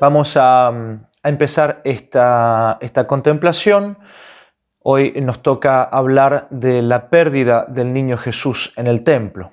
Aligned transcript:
Vamos 0.00 0.36
a, 0.36 0.68
a 0.68 1.28
empezar 1.28 1.80
esta, 1.82 2.78
esta 2.80 3.08
contemplación. 3.08 3.98
Hoy 4.80 5.12
nos 5.20 5.42
toca 5.42 5.82
hablar 5.82 6.46
de 6.50 6.82
la 6.82 7.10
pérdida 7.10 7.64
del 7.66 7.92
niño 7.92 8.16
Jesús 8.16 8.72
en 8.76 8.86
el 8.86 9.02
templo. 9.02 9.52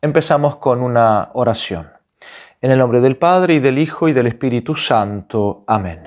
Empezamos 0.00 0.56
con 0.56 0.80
una 0.80 1.30
oración. 1.32 1.90
En 2.60 2.70
el 2.70 2.78
nombre 2.78 3.00
del 3.00 3.16
Padre 3.16 3.54
y 3.54 3.58
del 3.58 3.78
Hijo 3.78 4.08
y 4.08 4.12
del 4.12 4.28
Espíritu 4.28 4.76
Santo. 4.76 5.64
Amén. 5.66 6.04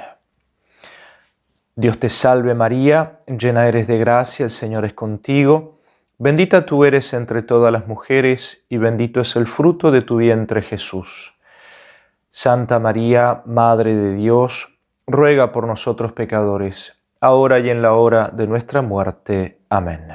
Dios 1.76 2.00
te 2.00 2.08
salve 2.08 2.56
María, 2.56 3.20
llena 3.28 3.68
eres 3.68 3.86
de 3.86 3.98
gracia, 3.98 4.46
el 4.46 4.50
Señor 4.50 4.86
es 4.86 4.94
contigo. 4.94 5.82
Bendita 6.18 6.66
tú 6.66 6.86
eres 6.86 7.14
entre 7.14 7.42
todas 7.42 7.72
las 7.72 7.86
mujeres 7.86 8.66
y 8.70 8.78
bendito 8.78 9.20
es 9.20 9.36
el 9.36 9.46
fruto 9.46 9.92
de 9.92 10.02
tu 10.02 10.18
vientre 10.18 10.62
Jesús. 10.62 11.37
Santa 12.30 12.80
María, 12.80 13.42
Madre 13.46 13.96
de 13.96 14.14
Dios, 14.14 14.78
ruega 15.08 15.52
por 15.52 15.66
nosotros 15.66 16.12
pecadores, 16.12 16.98
ahora 17.22 17.60
y 17.60 17.70
en 17.70 17.82
la 17.82 17.94
hora 17.94 18.30
de 18.30 18.48
nuestra 18.48 18.82
muerte. 18.82 19.62
Amén. 19.70 20.08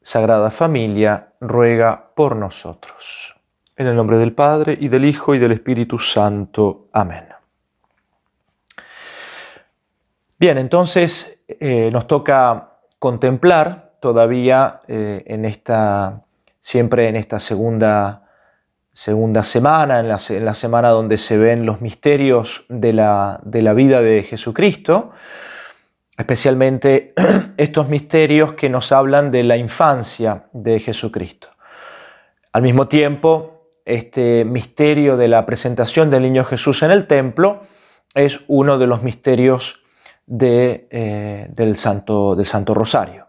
Sagrada 0.00 0.50
Familia, 0.50 1.32
ruega 1.40 2.10
por 2.14 2.36
nosotros. 2.36 3.34
En 3.76 3.86
el 3.86 3.96
nombre 3.96 4.18
del 4.18 4.34
Padre, 4.34 4.76
y 4.78 4.88
del 4.88 5.04
Hijo, 5.04 5.34
y 5.34 5.38
del 5.38 5.52
Espíritu 5.52 5.98
Santo. 5.98 6.88
Amén. 6.92 7.26
Bien, 10.38 10.58
entonces 10.58 11.38
eh, 11.46 11.90
nos 11.92 12.06
toca 12.06 12.78
contemplar 12.98 13.92
todavía 14.00 14.80
eh, 14.88 15.22
en 15.26 15.44
esta, 15.44 16.22
siempre 16.58 17.08
en 17.08 17.14
esta 17.14 17.38
segunda 17.38 18.21
segunda 18.92 19.42
semana, 19.42 20.00
en 20.00 20.08
la, 20.08 20.54
semana 20.54 20.90
donde 20.90 21.16
se 21.16 21.38
ven 21.38 21.64
los 21.64 21.80
misterios 21.80 22.66
de 22.68 22.92
la, 22.92 23.40
vida 23.74 24.02
de 24.02 24.22
Jesucristo, 24.22 25.12
especialmente 26.16 27.14
estos 27.56 27.88
misterios 27.88 28.52
que 28.52 28.68
nos 28.68 28.92
hablan 28.92 29.30
de 29.30 29.44
la 29.44 29.56
infancia 29.56 30.46
de 30.52 30.78
Jesucristo. 30.78 31.48
Al 32.52 32.62
mismo 32.62 32.86
tiempo, 32.86 33.78
este 33.86 34.44
misterio 34.44 35.16
de 35.16 35.28
la 35.28 35.46
presentación 35.46 36.10
del 36.10 36.22
niño 36.22 36.44
Jesús 36.44 36.82
en 36.82 36.90
el 36.90 37.06
templo 37.06 37.62
es 38.14 38.40
uno 38.46 38.78
de 38.78 38.86
los 38.86 39.02
misterios 39.02 39.80
eh, 40.28 41.48
del, 41.50 41.76
Santo, 41.78 42.36
del 42.36 42.44
Santo 42.46 42.74
Rosario. 42.74 43.26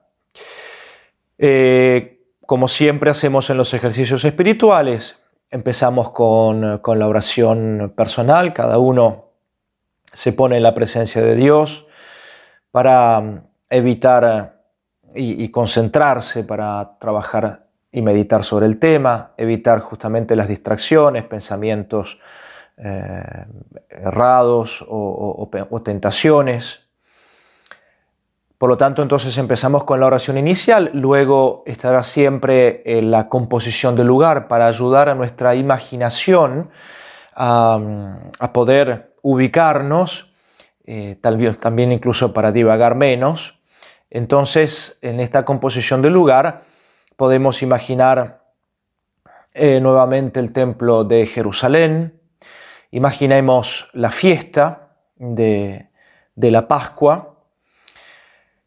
Eh, 1.38 2.20
como 2.46 2.68
siempre 2.68 3.10
hacemos 3.10 3.50
en 3.50 3.58
los 3.58 3.74
ejercicios 3.74 4.26
espirituales, 4.26 5.23
Empezamos 5.54 6.10
con, 6.10 6.82
la 6.84 7.08
oración 7.08 7.94
personal, 7.96 8.56
cada 8.56 8.80
uno 8.80 9.26
se 10.12 10.34
pone 10.34 10.58
en 10.58 10.64
la 10.64 10.74
presencia 10.74 11.22
de 11.22 11.36
Dios 11.36 11.86
para 12.72 13.22
mm, 13.22 13.42
evitar 13.70 14.64
y, 15.14 15.48
concentrarse, 15.50 16.44
para 16.44 16.98
trabajar 16.98 17.68
y 17.92 18.02
meditar 18.02 18.44
sobre 18.44 18.66
el 18.66 18.80
tema, 18.80 19.34
evitar 19.38 19.80
justamente 19.82 20.36
las 20.36 20.48
distracciones, 20.48 21.24
pensamientos 21.26 22.20
eh, 22.78 23.46
errados 23.90 24.84
o 24.90 25.82
tentaciones. 25.86 26.90
Por 28.64 28.70
lo 28.70 28.78
tanto, 28.78 29.02
entonces 29.02 29.38
empezamos 29.38 29.84
con 29.84 30.00
la 30.00 30.06
oración 30.06 30.38
inicial, 30.38 30.90
luego 30.94 31.64
estará 31.66 32.02
siempre 32.06 32.82
eh, 32.86 33.02
la 33.02 33.28
composición 33.28 33.94
del 33.98 34.08
lugar 34.08 34.48
para 34.48 34.68
ayudar 34.68 35.10
a 35.10 35.16
nuestra 35.16 35.54
imaginación 35.54 36.70
a, 37.36 37.82
poder 38.54 39.16
ubicarnos, 39.22 40.32
eh, 40.86 41.18
tal 41.20 41.36
vez 41.36 41.60
también 41.60 41.92
incluso 41.92 42.34
para 42.34 42.54
divagar 42.54 42.96
menos. 42.96 43.60
Entonces, 44.10 44.98
en 45.02 45.20
esta 45.20 45.44
composición 45.44 46.02
del 46.02 46.14
lugar 46.14 46.62
podemos 47.18 47.62
imaginar 47.64 48.46
eh, 49.54 49.82
nuevamente 49.82 50.40
el 50.40 50.54
templo 50.54 51.04
de 51.04 51.26
Jerusalén, 51.26 52.18
imaginemos 52.92 53.90
la 53.92 54.10
fiesta 54.10 54.96
de, 55.18 55.90
de 56.34 56.50
la 56.50 56.66
Pascua, 56.70 57.33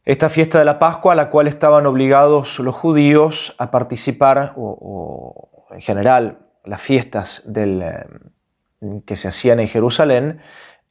esta 0.07 0.29
fiesta 0.29 0.61
de 0.61 0.65
la 0.65 0.79
Pascua 0.79 1.13
a 1.13 1.17
la 1.17 1.29
cual 1.31 1.49
estaban 1.49 1.85
obligados 1.85 2.61
los 2.61 2.77
judíos 2.77 3.57
a 3.59 3.73
participar, 3.73 4.53
o, 4.57 5.67
en 5.73 5.81
general 5.81 6.39
las 6.65 6.81
fiestas 6.81 7.43
del, 7.45 7.83
eh, 7.83 8.07
que 9.05 9.17
se 9.17 9.27
hacían 9.27 9.59
en 9.59 9.67
Jerusalén, 9.67 10.41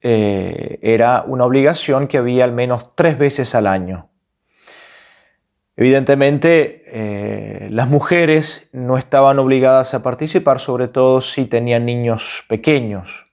eh, 0.02 0.80
era 0.82 1.24
una 1.26 1.46
obligación 1.46 2.08
que 2.08 2.18
había 2.18 2.44
al 2.44 2.52
menos 2.52 2.94
tres 2.94 3.18
veces 3.18 3.56
al 3.56 3.68
año. 3.68 4.10
Evidentemente, 5.78 6.84
eh, 6.88 7.70
las 7.72 7.88
mujeres 7.88 8.70
no 8.74 8.98
estaban 8.98 9.40
obligadas 9.40 9.94
a 9.94 10.04
participar, 10.04 10.60
sobre 10.60 10.90
todo 10.90 11.22
si 11.22 11.46
tenían 11.46 11.86
niños 11.86 12.44
pequeños. 12.50 13.25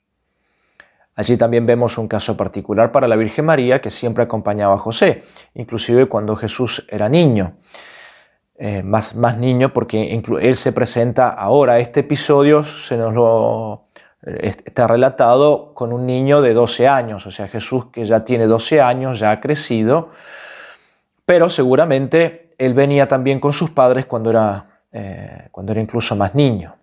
Allí 1.15 1.37
también 1.37 1.67
vemos 1.67 1.99
un 1.99 2.09
caso 2.09 2.37
particular 2.37 2.91
para 2.91 3.07
la 3.07 3.17
Virgen 3.17 3.45
María 3.45 3.81
que 3.81 3.91
siempre 3.91 4.25
acompañaba 4.25 4.75
a 4.75 4.79
José, 4.79 5.25
inclusive 5.55 6.07
cuando 6.07 6.37
Jesús 6.37 6.87
era 6.89 7.09
niño. 7.09 7.57
Eh, 8.57 8.83
más, 8.83 9.15
más 9.17 9.39
niño 9.39 9.73
porque 9.73 10.21
él 10.41 10.57
se 10.57 10.73
presenta 10.73 11.31
ahora, 11.31 11.81
este 11.81 12.01
episodio 12.01 12.63
se 12.63 12.97
nos 12.97 13.13
lo 13.13 13.87
eh, 14.25 14.55
está 14.65 14.87
relatado 14.87 15.75
con 15.75 15.93
un 15.93 16.07
niño 16.07 16.41
de 16.41 16.55
12 16.55 16.87
años, 16.87 17.27
o 17.27 17.31
sea, 17.31 17.49
Jesús 17.49 17.87
que 17.87 18.07
ya 18.07 18.25
tiene 18.25 18.47
12 18.47 18.81
años, 18.81 19.19
ya 19.19 19.33
ha 19.33 19.41
crecido, 19.41 20.11
pero 21.27 21.49
seguramente 21.49 22.55
él 22.57 22.75
venía 22.75 23.09
también 23.09 23.41
con 23.41 23.53
sus 23.53 23.71
padres 23.71 24.07
cuando 24.07 24.31
era, 24.31 24.83
eh, 24.93 25.49
cuando 25.51 25.73
era 25.73 25.81
incluso 25.81 26.15
más 26.15 26.35
niño. 26.35 26.77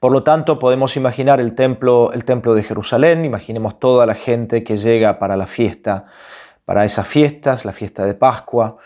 Por 0.00 0.12
lo 0.12 0.22
tanto, 0.22 0.58
podemos 0.58 0.96
imaginar 0.96 1.40
el 1.40 1.54
templo, 1.54 2.12
el 2.12 2.24
templo 2.24 2.54
de 2.54 2.62
Jerusalén, 2.62 3.24
imaginemos 3.24 3.80
toda 3.80 4.06
la 4.06 4.14
gente 4.14 4.62
que 4.62 4.76
llega 4.76 5.18
para 5.18 5.36
la 5.36 5.46
fiesta, 5.46 6.06
para 6.64 6.84
esas 6.84 7.06
fiestas, 7.06 7.64
la 7.64 7.72
fiesta 7.72 8.04
de 8.04 8.14
Pascua, 8.14 8.76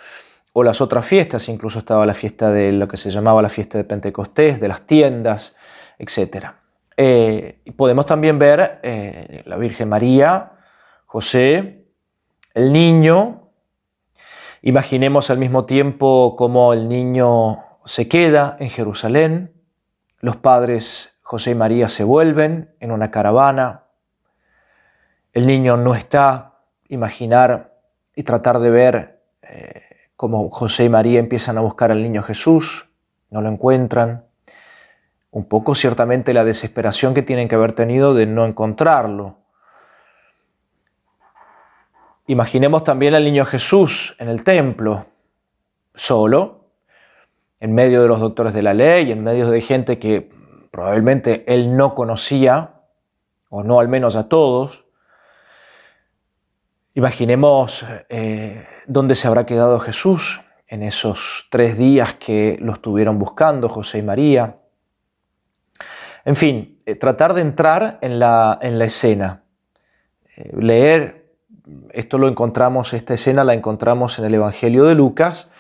o 0.55 0.63
las 0.63 0.81
otras 0.81 1.05
fiestas, 1.05 1.49
incluso 1.49 1.81
estaba 1.81 2.07
la 2.07 2.15
fiesta 2.15 2.51
de 2.51 2.73
lo 2.73 2.89
que 2.89 2.97
se 2.97 3.11
llamaba 3.11 3.43
la 3.43 3.49
fiesta 3.49 3.79
de 3.79 3.85
Pentecostés, 3.85 4.61
de 4.61 4.69
las 4.69 4.87
tiendas, 4.87 5.57
etc. 5.99 6.47
Eh, 6.97 7.61
podemos 7.77 8.07
también 8.07 8.39
ver 8.39 8.81
eh, 8.83 9.43
la 9.47 9.57
Virgen 9.57 9.89
María, 9.89 10.53
José, 11.07 11.87
el 12.55 12.73
niño. 12.73 13.51
Imaginemos 14.63 15.31
al 15.31 15.39
mismo 15.39 15.65
tiempo 15.65 16.37
cómo 16.37 16.73
el 16.73 16.89
niño 16.89 17.59
se 17.85 18.09
queda 18.09 18.57
en 18.61 18.71
Jerusalén, 18.71 19.53
los 20.23 20.37
padres 20.37 21.19
José 21.21 21.51
y 21.51 21.55
María 21.55 21.89
se 21.89 22.05
vuelven 22.05 22.75
en 22.81 22.93
una 22.93 23.11
caravana. 23.11 23.85
El 25.33 25.47
niño 25.47 25.77
no 25.77 25.95
está. 25.95 26.49
Imaginar 26.89 27.75
y 28.15 28.23
tratar 28.23 28.61
de 28.61 28.71
ver 28.71 29.23
eh, 29.43 29.83
cómo 30.15 30.51
José 30.51 30.85
y 30.85 30.89
María 30.89 31.19
empiezan 31.19 31.59
a 31.59 31.63
buscar 31.63 31.91
al 31.91 32.03
niño 32.03 32.23
Jesús, 32.23 32.91
no 33.31 33.41
lo 33.41 33.49
encuentran. 33.49 34.27
Un 35.31 35.47
poco 35.47 35.75
ciertamente 35.75 36.35
la 36.35 36.45
desesperación 36.45 37.15
que 37.15 37.23
tienen 37.23 37.49
que 37.49 37.55
haber 37.55 37.73
tenido 37.73 38.15
de 38.15 38.27
no 38.27 38.45
encontrarlo. 38.45 39.39
Imaginemos 42.27 42.85
también 42.85 43.15
al 43.15 43.25
niño 43.25 43.47
Jesús 43.47 44.15
en 44.19 44.29
el 44.29 44.45
templo, 44.45 45.07
solo, 45.95 46.62
en 47.63 47.77
medio 47.77 48.03
de 48.03 48.09
los 48.09 48.19
doctores 48.19 48.55
de 48.55 48.63
la 48.63 48.75
ley, 48.75 49.13
en 49.13 49.23
medio 49.23 49.49
de 49.49 49.61
gente 49.61 50.01
que 50.01 50.29
probablemente 50.73 51.45
él 51.47 51.77
no 51.77 51.95
conocía, 51.95 52.81
o 53.51 53.63
no 53.63 53.79
al 53.79 53.87
menos 53.87 54.17
a 54.17 54.29
todos. 54.29 54.85
Imaginemos 56.95 57.87
eh, 58.09 58.67
dónde 58.89 59.15
se 59.15 59.29
habrá 59.29 59.47
quedado 59.47 59.79
Jesús 59.79 60.41
en 60.67 60.83
esos 60.83 61.47
tres 61.51 61.79
días 61.79 62.15
que 62.15 62.59
lo 62.61 62.73
estuvieron 62.73 63.21
buscando 63.21 63.69
José 63.69 63.99
y 63.99 64.03
María. 64.03 64.57
En 66.25 66.35
fin, 66.35 66.83
eh, 66.85 66.97
tratar 66.97 67.33
de 67.33 67.43
entrar 67.43 67.99
en 68.01 68.19
la, 68.19 68.59
en 68.61 68.77
la 68.77 68.87
escena, 68.87 69.45
eh, 70.37 70.51
leer, 70.59 71.31
esto 71.93 72.19
lo 72.19 72.27
encontramos, 72.27 72.93
esta 72.93 73.15
escena 73.15 73.45
la 73.45 73.55
encontramos 73.55 74.19
en 74.19 74.25
el 74.25 74.35
Evangelio 74.35 74.83
de 74.83 74.97
Lucas, 74.97 75.53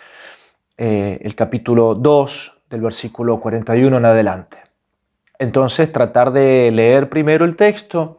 eh, 0.84 1.20
el 1.23 1.37
capítulo 1.37 1.94
2 1.94 2.62
del 2.69 2.81
versículo 2.81 3.38
41 3.38 3.99
en 3.99 4.05
adelante. 4.05 4.58
Entonces 5.38 5.93
tratar 5.93 6.32
de 6.32 6.73
leer 6.73 7.08
primero 7.08 7.44
el 7.44 7.55
texto 7.55 8.19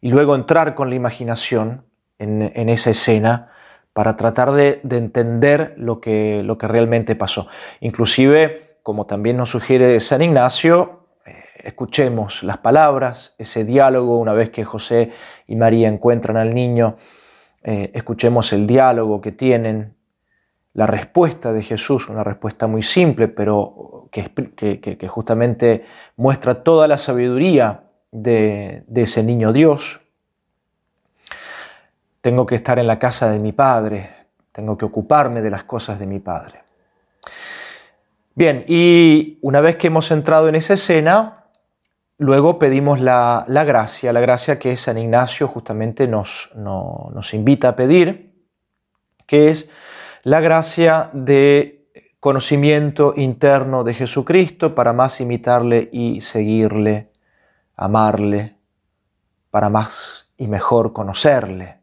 y 0.00 0.08
luego 0.08 0.34
entrar 0.34 0.74
con 0.74 0.90
la 0.90 0.96
imaginación 0.96 1.84
en, 2.18 2.68
esa 2.68 2.90
escena 2.90 3.52
para 3.92 4.16
tratar 4.16 4.50
de, 4.50 4.80
entender 4.90 5.74
lo 5.76 6.00
que, 6.00 6.42
lo 6.42 6.58
que 6.58 6.66
realmente 6.66 7.14
pasó. 7.14 7.46
Inclusive, 7.78 8.78
como 8.82 9.06
también 9.06 9.36
nos 9.36 9.50
sugiere 9.50 10.00
San 10.00 10.20
Ignacio, 10.20 11.06
eh, 11.24 11.44
escuchemos 11.62 12.42
las 12.42 12.58
palabras, 12.58 13.36
ese 13.38 13.64
diálogo, 13.64 14.18
una 14.18 14.32
vez 14.32 14.50
que 14.50 14.64
José 14.64 15.12
y 15.46 15.54
María 15.54 15.86
encuentran 15.86 16.38
al 16.38 16.54
niño, 16.54 16.96
eh, 17.62 17.92
escuchemos 17.94 18.52
el 18.52 18.66
diálogo 18.66 19.20
que 19.20 19.30
tienen, 19.30 19.94
la 20.74 20.86
respuesta 20.86 21.52
de 21.52 21.62
Jesús, 21.62 22.08
una 22.08 22.24
respuesta 22.24 22.66
muy 22.66 22.82
simple, 22.82 23.28
pero 23.28 24.08
que, 24.10 25.08
justamente 25.08 25.86
muestra 26.16 26.62
toda 26.62 26.88
la 26.88 26.98
sabiduría 26.98 27.84
de, 28.10 28.84
de 28.86 29.02
ese 29.02 29.22
niño 29.22 29.52
Dios. 29.52 30.00
Tengo 32.20 32.44
que 32.44 32.56
estar 32.56 32.78
en 32.78 32.88
la 32.88 32.98
casa 32.98 33.30
de 33.30 33.38
mi 33.38 33.52
Padre, 33.52 34.10
tengo 34.50 34.76
que 34.76 34.84
ocuparme 34.84 35.42
de 35.42 35.50
las 35.50 35.64
cosas 35.64 35.98
de 35.98 36.06
mi 36.06 36.18
Padre. 36.18 36.62
Bien, 38.34 38.64
y 38.66 39.38
una 39.42 39.60
vez 39.60 39.76
que 39.76 39.86
hemos 39.86 40.10
entrado 40.10 40.48
en 40.48 40.56
esa 40.56 40.74
escena, 40.74 41.44
luego 42.18 42.58
pedimos 42.58 43.00
la, 43.00 43.44
gracia, 43.46 44.12
la 44.12 44.20
gracia 44.20 44.58
que 44.58 44.76
San 44.76 44.98
Ignacio 44.98 45.46
justamente 45.46 46.08
nos, 46.08 46.50
nos 46.56 47.32
invita 47.32 47.68
a 47.68 47.76
pedir, 47.76 48.34
que 49.26 49.50
es 49.50 49.70
la 50.24 50.40
gracia 50.40 51.10
de 51.12 51.86
conocimiento 52.20 53.12
interno 53.16 53.84
de 53.84 53.94
Jesucristo 53.94 54.74
para 54.74 54.92
más 54.92 55.20
imitarle 55.20 55.88
y 55.92 56.20
seguirle, 56.20 57.12
amarle, 57.76 58.56
para 59.50 59.68
más 59.68 60.30
y 60.36 60.48
mejor 60.48 60.92
conocerle. 60.92 61.78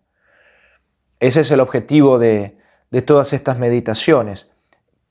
Ese 1.20 1.42
es 1.42 1.52
el 1.52 1.60
objetivo 1.60 2.20
de, 2.20 2.58
de 2.90 3.02
todas 3.02 3.34
estas 3.34 3.58
meditaciones 3.58 4.52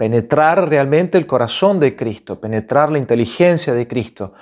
penetrar 0.00 0.70
realmente 0.70 1.18
el 1.18 1.26
corazón 1.26 1.78
de 1.78 1.94
Cristo, 1.94 2.40
penetrar 2.40 2.90
la 2.90 2.96
inteligencia 2.96 3.74
de 3.74 3.86
Cristo, 3.86 4.32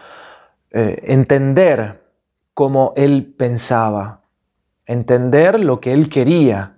eh, 0.71 1.01
entender 1.03 2.05
cómo 2.55 2.93
Él 2.95 3.35
pensaba, 3.37 4.23
entender 4.87 5.59
lo 5.59 5.81
que 5.81 5.93
Él 5.93 6.09
quería, 6.09 6.78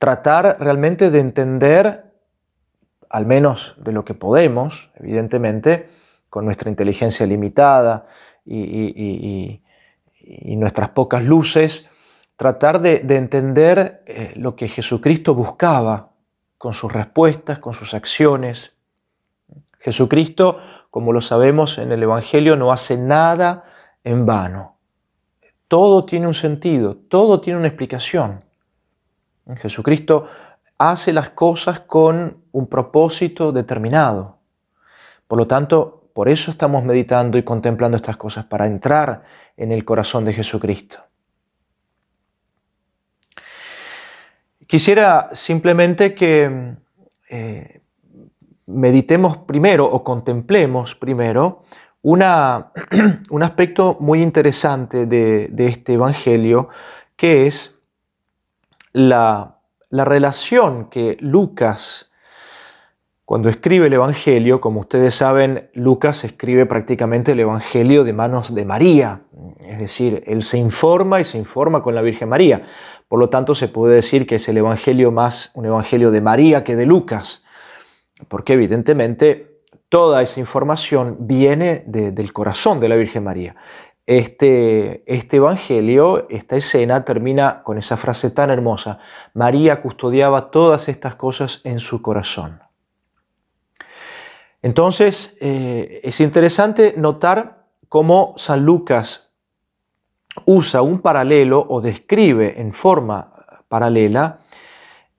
tratar 0.00 0.56
realmente 0.58 1.10
de 1.10 1.20
entender, 1.20 2.14
al 3.10 3.26
menos 3.26 3.74
de 3.76 3.92
lo 3.92 4.02
que 4.02 4.14
podemos, 4.14 4.90
evidentemente, 4.94 5.90
con 6.30 6.46
nuestra 6.46 6.70
inteligencia 6.70 7.26
limitada 7.26 8.06
y, 8.46 9.62
nuestras 10.56 10.90
pocas 10.90 11.22
luces, 11.22 11.86
tratar 12.36 12.80
de, 12.80 13.04
entender 13.14 14.02
eh, 14.06 14.32
lo 14.36 14.56
que 14.56 14.68
Jesucristo 14.68 15.34
buscaba 15.34 16.12
con 16.56 16.72
sus 16.72 16.90
respuestas, 16.90 17.58
con 17.58 17.74
sus 17.74 17.92
acciones. 17.92 18.72
Jesucristo, 19.80 20.56
como 20.90 21.12
lo 21.12 21.20
sabemos 21.20 21.76
en 21.76 21.92
el 21.92 22.02
Evangelio, 22.02 22.56
no 22.56 22.72
hace 22.72 22.96
nada 22.96 23.64
en 24.02 24.24
vano. 24.24 24.78
Todo 25.68 26.06
tiene 26.06 26.26
un 26.26 26.34
sentido, 26.34 26.96
todo 26.96 27.42
tiene 27.42 27.58
una 27.58 27.68
explicación. 27.68 28.48
Jesucristo 29.56 30.26
hace 30.78 31.12
las 31.12 31.30
cosas 31.30 31.80
con 31.80 32.44
un 32.52 32.66
propósito 32.66 33.52
determinado. 33.52 34.38
Por 35.26 35.38
lo 35.38 35.46
tanto, 35.46 36.08
por 36.12 36.28
eso 36.28 36.50
estamos 36.50 36.84
meditando 36.84 37.38
y 37.38 37.42
contemplando 37.42 37.96
estas 37.96 38.16
cosas, 38.16 38.44
para 38.44 38.66
entrar 38.66 39.22
en 39.56 39.72
el 39.72 39.84
corazón 39.84 40.24
de 40.24 40.32
Jesucristo. 40.32 40.98
Quisiera 44.66 45.30
simplemente 45.32 46.14
que 46.14 46.76
eh, 47.28 47.80
meditemos 48.66 49.38
primero 49.38 49.84
o 49.86 50.04
contemplemos 50.04 50.94
primero 50.94 51.62
un 52.02 52.22
aspecto 53.42 53.96
muy 54.00 54.22
interesante 54.22 55.06
de, 55.06 55.50
este 55.66 55.94
Evangelio, 55.94 56.68
que 57.16 57.46
es 57.46 57.79
la, 58.92 59.58
la 59.90 60.04
relación 60.04 60.88
que 60.88 61.16
Lucas, 61.20 62.12
cuando 63.24 63.48
escribe 63.48 63.88
el 63.88 63.92
Evangelio, 63.92 64.60
como 64.60 64.80
ustedes 64.80 65.14
saben, 65.14 65.70
Lucas 65.74 66.24
escribe 66.24 66.66
prácticamente 66.66 67.32
el 67.32 67.40
Evangelio 67.40 68.04
de 68.04 68.12
manos 68.12 68.54
de 68.54 68.64
María, 68.64 69.22
es 69.60 69.78
decir, 69.78 70.22
él 70.26 70.42
se 70.42 70.58
informa 70.58 71.20
y 71.20 71.24
se 71.24 71.38
informa 71.38 71.82
con 71.82 71.94
la 71.94 72.02
Virgen 72.02 72.28
María. 72.28 72.62
Por 73.08 73.18
lo 73.18 73.28
tanto, 73.28 73.54
se 73.54 73.68
puede 73.68 73.96
decir 73.96 74.26
que 74.26 74.36
es 74.36 74.48
el 74.48 74.58
Evangelio 74.58 75.10
más 75.10 75.50
un 75.54 75.66
Evangelio 75.66 76.10
de 76.10 76.20
María 76.20 76.64
que 76.64 76.76
de 76.76 76.86
Lucas, 76.86 77.44
porque 78.28 78.52
evidentemente 78.52 79.62
toda 79.88 80.22
esa 80.22 80.38
información 80.38 81.16
viene 81.20 81.82
del 81.86 82.32
corazón 82.32 82.78
de 82.78 82.88
la 82.88 82.96
Virgen 82.96 83.24
María. 83.24 83.56
Este, 84.06 85.04
este 85.06 85.36
Evangelio, 85.36 86.28
esta 86.30 86.56
escena 86.56 87.04
termina 87.04 87.62
con 87.62 87.78
esa 87.78 87.96
frase 87.96 88.30
tan 88.30 88.50
hermosa, 88.50 88.98
María 89.34 89.80
custodiaba 89.80 90.50
todas 90.50 90.88
estas 90.88 91.14
cosas 91.14 91.60
en 91.64 91.78
su 91.80 92.02
corazón. 92.02 92.60
Entonces, 94.62 95.38
eh, 95.40 96.00
es 96.02 96.20
interesante 96.20 96.94
notar 96.96 97.66
cómo 97.88 98.34
San 98.36 98.64
Lucas 98.64 99.32
usa 100.44 100.82
un 100.82 101.00
paralelo 101.00 101.64
o 101.68 101.80
describe 101.80 102.60
en 102.60 102.72
forma 102.72 103.32
paralela 103.68 104.40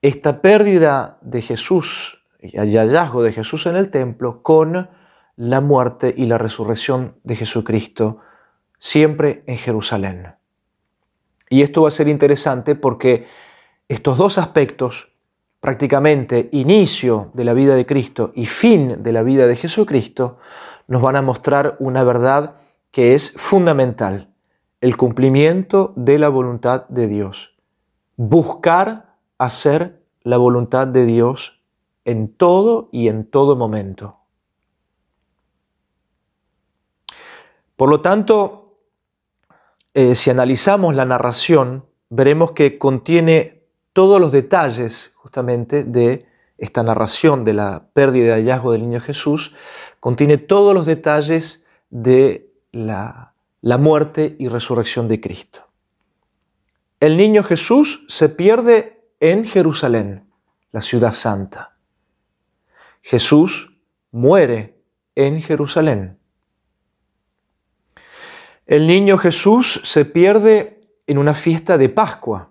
esta 0.00 0.40
pérdida 0.40 1.18
de 1.22 1.42
Jesús 1.42 2.24
y 2.40 2.56
el 2.58 2.76
hallazgo 2.76 3.22
de 3.22 3.32
Jesús 3.32 3.66
en 3.66 3.76
el 3.76 3.90
templo 3.90 4.42
con 4.42 4.90
la 5.36 5.60
muerte 5.60 6.12
y 6.16 6.26
la 6.26 6.38
resurrección 6.38 7.16
de 7.22 7.36
Jesucristo 7.36 8.18
siempre 8.82 9.44
en 9.46 9.58
Jerusalén. 9.58 10.34
Y 11.48 11.62
esto 11.62 11.82
va 11.82 11.88
a 11.88 11.92
ser 11.92 12.08
interesante 12.08 12.74
porque 12.74 13.28
estos 13.86 14.18
dos 14.18 14.38
aspectos, 14.38 15.12
prácticamente 15.60 16.48
inicio 16.50 17.30
de 17.32 17.44
la 17.44 17.52
vida 17.52 17.76
de 17.76 17.86
Cristo 17.86 18.32
y 18.34 18.46
fin 18.46 19.00
de 19.04 19.12
la 19.12 19.22
vida 19.22 19.46
de 19.46 19.54
Jesucristo, 19.54 20.38
nos 20.88 21.00
van 21.00 21.14
a 21.14 21.22
mostrar 21.22 21.76
una 21.78 22.02
verdad 22.02 22.56
que 22.90 23.14
es 23.14 23.32
fundamental 23.36 24.34
el 24.80 24.96
cumplimiento 24.96 25.92
de 25.94 26.18
la 26.18 26.28
voluntad 26.28 26.88
de 26.88 27.06
Dios. 27.06 27.54
Buscar 28.16 29.14
hacer 29.38 30.02
la 30.24 30.38
voluntad 30.38 30.88
de 30.88 31.06
Dios 31.06 31.62
en 32.04 32.34
todo 32.34 32.88
y 32.90 33.06
en 33.06 33.30
todo 33.30 33.54
momento. 33.54 34.18
Por 37.76 37.88
lo 37.88 38.00
tanto, 38.00 38.61
eh, 39.94 40.14
si 40.14 40.30
analizamos 40.30 40.94
la 40.94 41.04
narración, 41.04 41.86
veremos 42.10 42.52
que 42.52 42.78
contiene 42.78 43.62
todos 43.92 44.20
los 44.20 44.32
detalles 44.32 45.12
justamente 45.16 45.84
de 45.84 46.26
esta 46.58 46.82
narración 46.82 47.44
de 47.44 47.54
la 47.54 47.88
pérdida 47.92 48.38
y 48.38 48.42
hallazgo 48.42 48.72
del 48.72 48.82
niño 48.82 49.00
Jesús, 49.00 49.54
contiene 50.00 50.38
todos 50.38 50.74
los 50.74 50.86
detalles 50.86 51.66
de 51.90 52.50
la 52.70 53.32
la 53.62 53.78
muerte 53.78 54.36
y 54.38 54.48
resurrección 54.48 55.08
de 55.08 55.20
Cristo. 55.20 55.68
El 57.00 57.16
niño 57.16 57.42
Jesús 57.42 58.04
se 58.08 58.28
pierde 58.28 59.00
en 59.20 59.46
Jerusalén, 59.46 60.28
la 60.72 60.82
ciudad 60.82 61.12
santa. 61.12 61.76
Jesús 63.02 63.78
muere 64.10 64.82
en 65.14 65.40
Jerusalén. 65.40 66.18
El 68.66 68.86
niño 68.86 69.18
Jesús 69.18 69.80
se 69.84 70.04
pierde 70.04 70.80
en 71.06 71.18
una 71.18 71.34
fiesta 71.34 71.78
de 71.78 71.88
Pascua, 71.88 72.50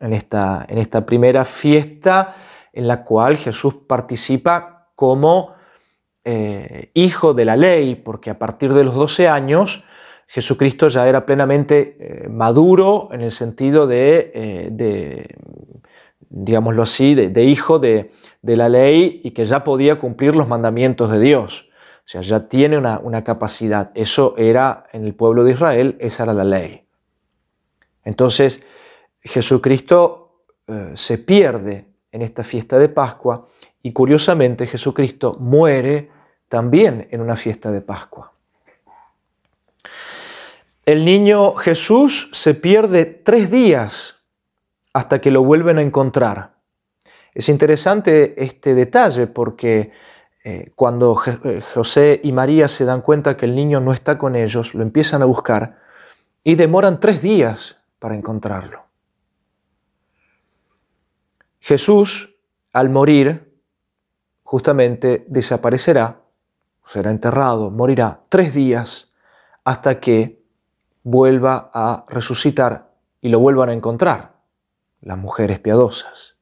en 0.00 0.12
esta, 0.12 0.64
en 0.68 0.78
esta 0.78 1.04
primera 1.04 1.44
fiesta 1.44 2.34
en 2.72 2.88
la 2.88 3.04
cual 3.04 3.36
Jesús 3.36 3.74
participa 3.86 4.90
como 4.94 5.54
eh, 6.24 6.90
hijo 6.94 7.34
de 7.34 7.44
la 7.44 7.56
ley, 7.56 7.94
porque 7.94 8.30
a 8.30 8.38
partir 8.38 8.74
de 8.74 8.84
los 8.84 8.94
12 8.94 9.28
años 9.28 9.84
Jesucristo 10.26 10.88
ya 10.88 11.08
era 11.08 11.24
plenamente 11.24 11.96
eh, 11.98 12.28
maduro 12.28 13.08
en 13.12 13.20
el 13.20 13.32
sentido 13.32 13.86
de, 13.86 14.32
eh, 14.34 15.28
digámoslo 16.28 16.82
así, 16.82 17.14
de, 17.14 17.44
hijo 17.44 17.78
de, 17.78 18.10
la 18.42 18.68
ley 18.68 19.20
y 19.24 19.30
que 19.30 19.46
ya 19.46 19.64
podía 19.64 19.98
cumplir 19.98 20.36
los 20.36 20.48
mandamientos 20.48 21.10
de 21.10 21.20
Dios. 21.20 21.70
O 22.06 22.08
sea, 22.08 22.20
ya 22.20 22.48
tiene 22.48 22.78
una, 22.78 23.00
una 23.00 23.24
capacidad. 23.24 23.90
Eso 23.94 24.34
era 24.38 24.86
en 24.92 25.04
el 25.04 25.14
pueblo 25.14 25.42
de 25.44 25.52
Israel, 25.52 25.96
esa 25.98 26.22
era 26.22 26.32
la 26.32 26.44
ley. 26.44 26.86
Entonces, 28.04 28.62
Jesucristo 29.20 30.44
se 30.94 31.18
pierde 31.18 31.86
en 32.12 32.22
esta 32.22 32.42
fiesta 32.42 32.78
de 32.78 32.88
Pascua 32.88 33.48
y 33.82 33.92
curiosamente 33.92 34.66
Jesucristo 34.66 35.36
muere 35.38 36.10
también 36.48 37.08
en 37.10 37.20
una 37.20 37.36
fiesta 37.36 37.70
de 37.70 37.82
Pascua. 37.82 38.32
El 40.84 41.04
niño 41.04 41.54
Jesús 41.54 42.30
se 42.32 42.54
pierde 42.54 43.04
tres 43.04 43.50
días 43.50 44.16
hasta 44.92 45.20
que 45.20 45.30
lo 45.30 45.42
vuelven 45.42 45.78
a 45.78 45.82
encontrar. 45.82 46.54
Es 47.34 47.48
interesante 47.48 48.42
este 48.42 48.74
detalle 48.74 49.26
porque 49.26 49.92
eh, 50.48 50.70
cuando 50.76 51.20
eh, 51.42 51.60
José 51.74 52.20
y 52.22 52.30
María 52.30 52.68
se 52.68 52.84
dan 52.84 53.00
cuenta 53.00 53.36
que 53.36 53.46
el 53.46 53.56
niño 53.56 53.80
no 53.80 53.92
está 53.92 54.16
con 54.16 54.36
ellos, 54.36 54.76
lo 54.76 54.82
empiezan 54.84 55.20
a 55.22 55.24
buscar 55.24 55.80
y 56.44 56.54
demoran 56.54 57.00
tres 57.00 57.20
días 57.20 57.80
para 57.98 58.14
encontrarlo. 58.14 58.84
Jesús, 61.58 62.36
al 62.72 62.90
morir, 62.90 63.58
justamente 64.44 65.26
desaparecerá, 65.26 66.20
será 66.84 67.10
enterrado, 67.10 67.72
morirá 67.72 68.20
tres 68.28 68.54
días 68.54 69.12
hasta 69.64 69.98
que 69.98 70.44
vuelva 71.02 71.72
a 71.74 72.04
resucitar 72.06 72.94
y 73.20 73.30
lo 73.30 73.40
vuelvan 73.40 73.70
a 73.70 73.72
encontrar 73.72 74.36
las 75.00 75.18
mujeres 75.18 75.58
piadosas. 75.58 76.35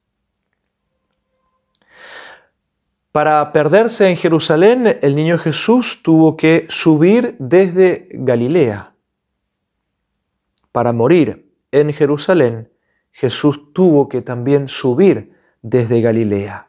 Para 3.15 3.53
perderse 3.53 4.09
en 4.09 4.17
Jerusalén, 4.17 4.99
el 5.01 5.15
niño 5.15 5.37
Jesús 5.37 6.03
tuvo 6.03 6.35
que 6.35 6.65
subir 6.67 7.37
desde 7.39 8.09
Galilea. 8.11 8.91
Para 10.73 10.91
morir 10.91 11.49
en 11.71 11.93
Jerusalén, 11.93 12.73
Jesús 13.13 13.71
tuvo 13.71 14.09
que 14.09 14.21
también 14.21 14.67
subir 14.67 15.31
desde 15.61 16.01
Galilea. 16.01 16.67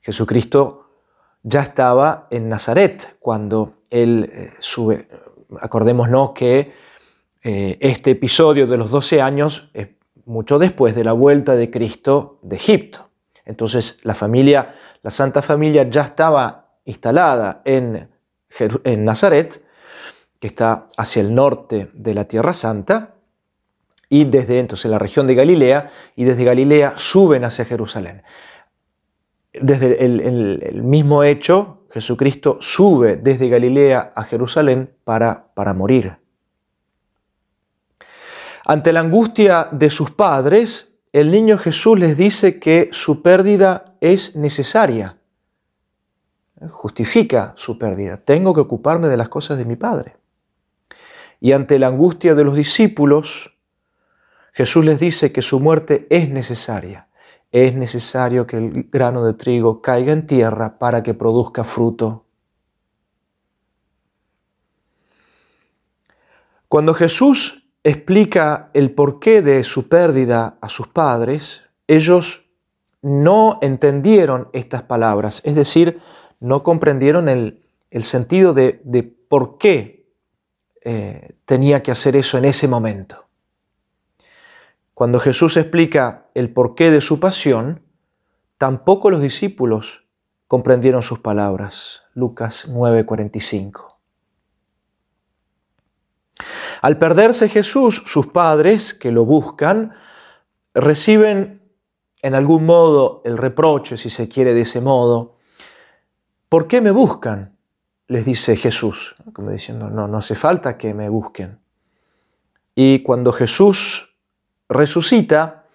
Jesucristo 0.00 0.86
ya 1.42 1.60
estaba 1.60 2.26
en 2.30 2.48
Nazaret 2.48 3.18
cuando 3.20 3.82
él 3.90 4.30
eh, 4.32 4.54
sube. 4.60 5.08
Acordémonos 5.60 6.30
que 6.30 6.72
eh, 7.42 7.76
este 7.80 8.12
episodio 8.12 8.66
de 8.66 8.78
los 8.78 8.90
12 8.90 9.20
años 9.20 9.68
es 9.74 9.88
mucho 10.24 10.58
después 10.58 10.94
de 10.94 11.04
la 11.04 11.12
vuelta 11.12 11.54
de 11.54 11.70
Cristo 11.70 12.38
de 12.40 12.56
Egipto. 12.56 13.09
Entonces 13.50 13.98
la 14.04 14.14
familia, 14.14 14.76
la 15.02 15.10
Santa 15.10 15.42
Familia 15.42 15.82
ya 15.82 16.02
estaba 16.02 16.68
instalada 16.84 17.62
en, 17.64 18.08
Nazaret, 19.04 19.60
que 20.38 20.46
está 20.46 20.86
hacia 20.96 21.20
el 21.20 21.34
norte 21.34 21.90
de 21.92 22.14
la 22.14 22.24
Tierra 22.24 22.52
Santa, 22.52 23.16
y 24.08 24.24
desde 24.24 24.60
entonces 24.60 24.88
la 24.88 25.00
región 25.00 25.26
de 25.26 25.34
Galilea, 25.34 25.90
y 26.14 26.24
desde 26.24 26.44
Galilea 26.44 26.92
suben 26.94 27.44
hacia 27.44 27.64
Jerusalén. 27.64 28.22
Desde 29.52 30.04
el, 30.04 30.82
mismo 30.84 31.24
hecho, 31.24 31.86
Jesucristo 31.90 32.58
sube 32.60 33.16
desde 33.16 33.48
Galilea 33.48 34.12
a 34.14 34.22
Jerusalén 34.22 34.94
para, 35.02 35.52
para 35.54 35.74
morir. 35.74 36.18
Ante 38.64 38.92
la 38.92 39.00
angustia 39.00 39.68
de 39.72 39.90
sus 39.90 40.12
padres, 40.12 40.89
el 41.12 41.30
niño 41.30 41.58
Jesús 41.58 41.98
les 41.98 42.16
dice 42.16 42.60
que 42.60 42.88
su 42.92 43.22
pérdida 43.22 43.96
es 44.00 44.36
necesaria. 44.36 45.16
Justifica 46.70 47.52
su 47.56 47.78
pérdida. 47.78 48.18
Tengo 48.18 48.54
que 48.54 48.60
ocuparme 48.60 49.08
de 49.08 49.16
las 49.16 49.28
cosas 49.28 49.58
de 49.58 49.64
mi 49.64 49.76
Padre. 49.76 50.16
Y 51.40 51.52
ante 51.52 51.78
la 51.78 51.88
angustia 51.88 52.34
de 52.34 52.44
los 52.44 52.54
discípulos, 52.54 53.58
Jesús 54.52 54.84
les 54.84 55.00
dice 55.00 55.32
que 55.32 55.42
su 55.42 55.58
muerte 55.58 56.06
es 56.10 56.28
necesaria. 56.28 57.08
Es 57.50 57.74
necesario 57.74 58.46
que 58.46 58.58
el 58.58 58.88
grano 58.92 59.24
de 59.24 59.34
trigo 59.34 59.80
caiga 59.80 60.12
en 60.12 60.26
tierra 60.26 60.78
para 60.78 61.02
que 61.02 61.14
produzca 61.14 61.64
fruto. 61.64 62.26
Cuando 66.68 66.94
Jesús 66.94 67.59
explica 67.82 68.70
el 68.74 68.92
porqué 68.92 69.42
de 69.42 69.64
su 69.64 69.88
pérdida 69.88 70.58
a 70.60 70.68
sus 70.68 70.88
padres, 70.88 71.62
ellos 71.86 72.50
no 73.02 73.58
entendieron 73.62 74.48
estas 74.52 74.82
palabras, 74.82 75.40
es 75.44 75.54
decir, 75.54 76.00
no 76.38 76.62
comprendieron 76.62 77.28
el, 77.28 77.62
sentido 78.02 78.52
de, 78.52 79.14
por 79.28 79.58
qué 79.58 80.06
eh, 80.82 81.36
tenía 81.44 81.82
que 81.82 81.90
hacer 81.90 82.16
eso 82.16 82.38
en 82.38 82.44
ese 82.44 82.68
momento. 82.68 83.26
Cuando 84.94 85.18
Jesús 85.18 85.56
explica 85.56 86.26
el 86.34 86.52
porqué 86.52 86.90
de 86.90 87.00
su 87.00 87.20
pasión, 87.20 87.82
tampoco 88.58 89.10
los 89.10 89.22
discípulos 89.22 90.04
comprendieron 90.46 91.02
sus 91.02 91.20
palabras. 91.20 92.02
Lucas 92.12 92.66
9:45. 92.68 93.89
Al 96.80 96.98
perderse 96.98 97.48
Jesús, 97.48 98.02
sus 98.06 98.26
padres, 98.26 98.94
que 98.94 99.12
lo 99.12 99.24
buscan, 99.24 99.94
reciben 100.74 101.62
en 102.22 102.34
algún 102.34 102.66
modo 102.66 103.22
el 103.24 103.38
reproche, 103.38 103.96
si 103.96 104.10
se 104.10 104.28
quiere 104.28 104.54
de 104.54 104.62
ese 104.62 104.80
modo. 104.80 105.36
¿Por 106.48 106.66
qué 106.66 106.80
me 106.80 106.90
buscan? 106.90 107.56
les 108.10 108.24
dice 108.24 108.56
Jesús, 108.56 109.14
como 109.32 109.52
diciendo, 109.52 109.88
no, 109.88 110.08
no 110.08 110.18
hace 110.18 110.34
falta 110.34 110.76
que 110.76 110.94
me 110.94 111.08
busquen. 111.08 111.60
Y 112.74 113.04
cuando 113.04 113.32
Jesús 113.32 114.16
resucita, 114.68 115.68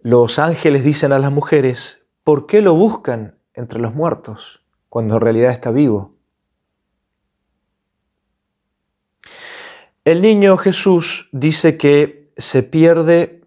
los 0.00 0.38
ángeles 0.38 0.84
dicen 0.84 1.12
a 1.12 1.18
las 1.18 1.30
mujeres, 1.30 2.06
¿por 2.22 2.46
qué 2.46 2.62
lo 2.62 2.74
buscan 2.74 3.38
entre 3.52 3.78
los 3.78 3.94
muertos 3.94 4.64
cuando 4.88 5.16
en 5.16 5.20
realidad 5.20 5.52
está 5.52 5.70
vivo? 5.70 6.13
El 10.04 10.20
niño 10.20 10.58
Jesús 10.58 11.30
dice 11.32 11.78
que 11.78 12.30
se 12.36 12.62
pierde 12.62 13.40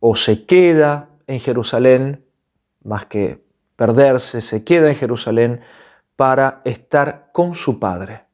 o 0.00 0.16
se 0.16 0.44
queda 0.44 1.10
en 1.28 1.38
Jerusalén, 1.38 2.26
más 2.82 3.06
que 3.06 3.44
perderse, 3.76 4.40
se 4.40 4.64
queda 4.64 4.88
en 4.88 4.96
Jerusalén 4.96 5.60
para 6.16 6.62
estar 6.64 7.30
con 7.32 7.54
su 7.54 7.78
Padre. 7.78 8.24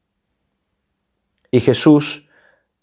Y 1.51 1.59
Jesús 1.59 2.27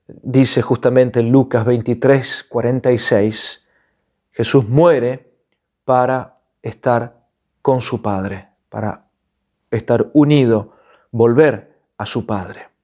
dice 0.06 0.62
justamente 0.62 1.18
en 1.18 1.32
Lucas 1.32 1.64
23, 1.64 2.44
46, 2.44 3.66
Jesús 4.30 4.68
muere 4.68 5.28
para 5.84 6.38
estar 6.62 7.26
con 7.62 7.80
su 7.80 8.00
Padre, 8.00 8.48
para 8.68 9.08
estar 9.72 10.08
unido, 10.12 10.76
volver 11.10 11.80
a 11.98 12.06
su 12.06 12.26
Padre. 12.26 12.75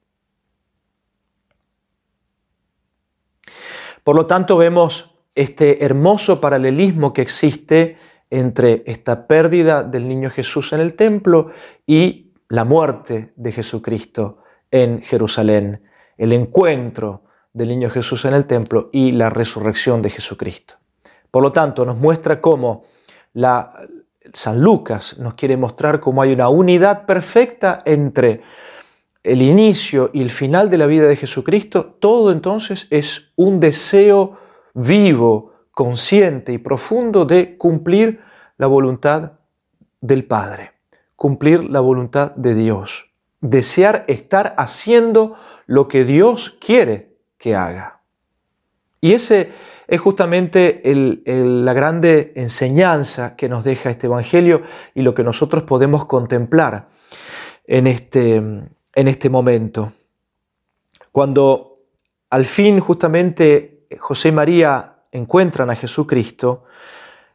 Por 4.05 4.17
lo 4.17 4.27
tanto, 4.27 4.57
vemos 4.57 5.15
este 5.35 5.85
hermoso 5.85 6.41
paralelismo 6.41 7.13
que 7.13 7.23
existe 7.23 7.97
entre 8.31 8.83
esta 8.87 9.27
pérdida 9.27 9.83
del 9.83 10.09
niño 10.09 10.31
Jesús 10.31 10.73
en 10.73 10.81
el 10.81 10.95
templo 10.95 11.51
y 11.87 12.33
la 12.49 12.65
muerte 12.65 13.33
de 13.37 13.53
Jesucristo 13.53 14.39
en 14.71 15.03
Jerusalén, 15.03 15.83
el 16.17 16.33
encuentro 16.33 17.25
del 17.53 17.69
niño 17.69 17.91
Jesús 17.91 18.25
en 18.25 18.35
el 18.35 18.47
templo 18.47 18.89
y 18.93 19.13
la 19.13 19.31
resurrección 19.31 20.03
de 20.03 20.11
Jesucristo. 20.11 20.75
Por 21.31 21.43
lo 21.43 21.53
tanto, 21.53 21.85
nos 21.85 21.97
muestra 21.97 22.41
cómo 22.41 22.85
la, 23.35 23.71
San 24.33 24.63
Lucas 24.63 25.19
nos 25.19 25.35
quiere 25.35 25.57
mostrar 25.57 26.01
cómo 26.01 26.23
hay 26.23 26.33
una 26.33 26.49
unidad 26.49 27.07
perfecta 27.07 27.83
entre 27.85 28.43
el 29.23 29.43
inicio 29.43 30.11
y 30.13 30.23
el 30.23 30.31
final 30.31 30.71
de 30.71 30.79
la 30.79 30.87
vida 30.87 31.07
de 31.07 31.17
Jesucristo, 31.17 31.97
todo 32.01 32.33
entonces 32.33 32.87
es 32.91 33.33
un 33.37 33.61
deseo 33.61 34.39
vivo, 34.75 35.53
consciente 35.71 36.53
y 36.53 36.59
profundo 36.59 37.25
de 37.25 37.57
cumplir 37.57 38.21
la 38.59 38.67
voluntad 38.67 39.33
del 40.01 40.25
Padre, 40.25 40.73
cumplir 41.17 41.65
la 41.65 41.81
voluntad 41.81 42.33
de 42.35 42.55
Dios, 42.55 43.11
desear 43.41 44.05
estar 44.07 44.55
haciendo 44.59 45.35
lo 45.67 45.89
que 45.89 46.05
Dios 46.05 46.51
quiere 46.61 47.17
que 47.39 47.57
haga. 47.57 48.03
Y 49.01 49.15
ese 49.15 49.51
es 49.89 50.01
justamente 50.01 50.81
la 50.85 51.73
grande 51.73 52.33
enseñanza 52.37 53.37
que 53.37 53.49
nos 53.49 53.65
deja 53.65 53.91
este 53.91 54.07
Evangelio 54.07 54.63
y 54.95 55.03
lo 55.03 55.15
que 55.15 55.25
nosotros 55.25 55.65
podemos 55.65 56.07
contemplar 56.07 56.89
en 57.67 57.87
este, 57.87 58.43
en 58.95 59.09
este 59.09 59.31
momento. 59.31 59.93
Cuando 61.11 61.75
al 62.31 62.45
fin 62.45 62.81
justamente 62.81 63.87
José 63.99 64.29
y 64.29 64.33
María 64.33 65.05
encuentran 65.11 65.71
a 65.71 65.77
Jesucristo, 65.77 66.65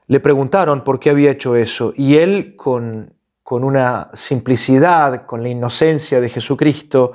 le 0.08 0.20
preguntaron 0.20 0.84
por 0.84 1.00
qué 1.00 1.10
había 1.10 1.32
hecho 1.32 1.56
eso 1.56 1.94
y 1.96 2.16
él 2.16 2.56
con, 2.56 3.14
con 3.44 3.64
una 3.64 4.10
simplicidad, 4.14 5.26
con 5.26 5.44
la 5.44 5.50
inocencia 5.50 6.22
de 6.22 6.30
Jesucristo 6.30 7.14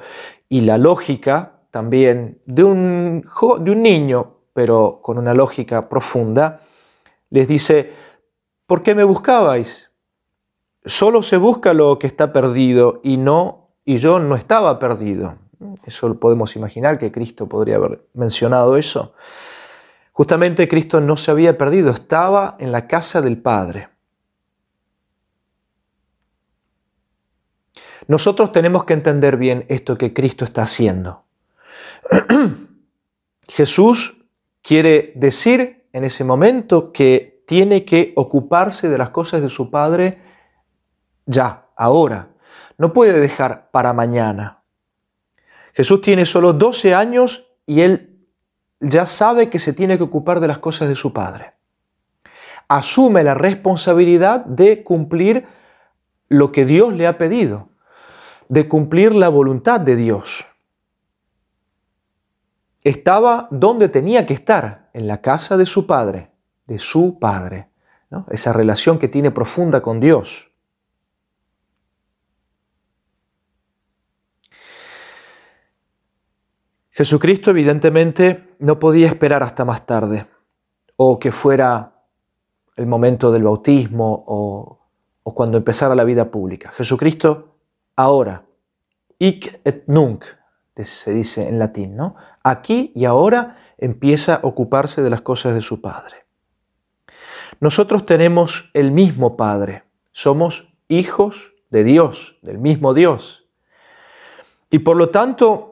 y 0.49 0.61
la 0.61 0.79
lógica 0.79 1.61
también 1.71 2.39
de 2.45 2.65
un, 2.65 3.25
de 3.61 3.71
un 3.71 3.83
niño, 3.83 4.37
pero 4.53 5.01
con 5.03 5.17
una 5.17 5.33
lógica 5.33 5.89
profunda, 5.89 6.61
les 7.31 7.49
dice, 7.49 7.93
¿por 8.67 8.83
qué 8.83 8.95
me 8.95 9.05
buscabais? 9.05 9.91
Solo 10.85 11.23
se 11.23 11.39
busca 11.39 11.73
lo 11.73 11.99
que 11.99 12.07
está 12.07 12.31
perdido 12.31 13.01
y 13.03 13.17
no 13.17 13.62
y 13.85 13.97
yo 13.97 14.19
no 14.19 14.37
estaba 14.37 14.79
perdido. 14.79 15.37
Eso 15.87 16.19
podemos 16.19 16.57
imaginar 16.57 16.99
que 16.99 17.13
Cristo 17.13 17.49
podría 17.49 17.77
haber 17.77 18.07
mencionado 18.15 18.77
eso. 18.77 19.15
Justamente 20.13 20.69
Cristo 20.69 21.01
no 21.01 21.17
se 21.17 21.31
había 21.31 21.57
perdido, 21.57 21.91
estaba 21.91 22.57
en 22.59 22.73
la 22.73 22.87
casa 22.87 23.23
del 23.23 23.39
Padre. 23.41 23.89
Nosotros 28.09 28.53
tenemos 28.53 28.85
que 28.85 28.95
entender 28.95 29.37
bien 29.37 29.65
esto 29.69 29.97
que 29.97 30.13
Cristo 30.13 30.45
está 30.45 30.63
haciendo. 30.63 31.25
Jesús 33.49 34.25
quiere 34.61 35.13
decir 35.15 35.87
en 35.93 36.05
ese 36.05 36.25
momento 36.25 36.93
que 36.93 37.43
tiene 37.47 37.85
que 37.85 38.13
ocuparse 38.17 38.89
de 38.89 38.99
las 38.99 39.11
cosas 39.11 39.43
de 39.43 39.49
su 39.49 39.71
Padre 39.71 40.19
ya, 41.27 41.69
ahora. 41.77 42.32
No 42.83 42.93
puede 42.93 43.21
dejar 43.21 43.71
para 43.71 43.93
mañana. 43.93 44.65
Jesús 45.73 46.01
tiene 46.01 46.25
solo 46.25 46.53
12 46.53 46.95
años 46.95 47.47
y 47.65 47.83
él 47.83 48.27
ya 48.81 49.07
sabe 49.07 49.49
que 49.49 49.61
se 49.61 49.73
tiene 49.73 49.97
que 49.97 50.03
ocupar 50.03 50.41
de 50.41 50.49
las 50.49 50.59
cosas 50.59 50.89
de 50.89 50.97
su 50.97 51.13
Padre. 51.13 51.53
Asume 52.67 53.23
la 53.23 53.35
responsabilidad 53.35 54.45
de 54.45 54.83
cumplir 54.83 55.47
lo 56.29 56.51
que 56.51 56.65
Dios 56.65 56.93
le 56.93 57.07
ha 57.07 57.19
pedido, 57.19 57.69
de 58.49 58.69
cumplir 58.69 59.15
la 59.15 59.29
voluntad 59.29 59.79
de 59.79 59.95
Dios 59.95 60.47
estaba 62.85 63.49
donde 63.51 63.89
tenía 63.89 64.27
que 64.27 64.35
estar, 64.35 64.91
en 64.93 65.07
la 65.07 65.23
casa 65.23 65.57
de 65.57 65.67
su 65.67 65.87
padre, 65.87 66.33
de 66.67 66.79
su 66.79 67.19
padre. 67.19 67.69
Esa 68.29 68.53
relación 68.53 68.99
que 68.99 69.09
tiene 69.09 69.31
profunda 69.31 69.81
con 69.81 70.01
Dios. 70.01 70.52
Jesucristo 76.93 77.51
evidentemente 77.51 78.55
no 78.59 78.79
podía 78.79 79.09
esperar 79.09 79.43
hasta 79.43 79.65
más 79.65 79.87
tarde, 79.87 80.27
o 80.97 81.19
que 81.19 81.33
fuera 81.33 82.05
el 82.77 82.87
momento 82.87 83.33
del 83.33 83.43
bautismo 83.43 84.25
o, 84.27 84.79
o 85.23 85.35
cuando 85.35 85.59
empezara 85.59 85.95
la 85.95 86.05
vida 86.05 86.31
pública. 86.31 86.71
Jesucristo 86.71 87.57
ahora, 87.97 88.45
hic 89.19 89.61
et 89.65 89.85
nunc, 89.87 90.25
se 90.77 91.13
dice 91.13 91.49
en 91.49 91.59
latín, 91.59 91.97
¿no? 91.97 92.15
Aquí 92.43 92.93
y 92.95 93.05
ahora 93.05 93.57
empieza 93.79 94.37
a 94.37 94.41
ocuparse 94.43 95.03
de 95.03 95.11
las 95.11 95.21
cosas 95.21 95.55
de 95.55 95.61
su 95.61 95.81
Padre. 95.81 96.25
Nosotros 97.61 98.07
tenemos 98.07 98.71
el 98.75 98.91
mismo 98.91 99.37
Padre, 99.37 99.85
somos 100.13 100.75
hijos 100.89 101.55
de 101.71 101.85
Dios, 101.85 102.39
del 102.43 102.59
mismo 102.59 102.95
Dios. 102.95 103.49
Y 104.71 104.81
por 104.81 104.97
lo 104.97 105.11
tanto 105.11 105.72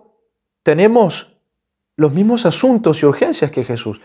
tenemos 0.63 1.37
los 1.97 2.13
mismos 2.13 2.47
asuntos 2.47 3.03
y 3.03 3.07
urgencias 3.07 3.51
que 3.51 3.65
Jesús. 3.65 4.01